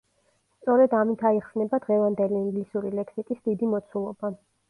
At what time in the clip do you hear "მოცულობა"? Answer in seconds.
3.75-4.35